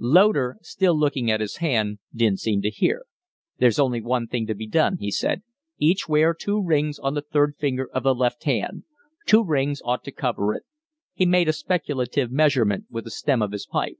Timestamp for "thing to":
4.26-4.54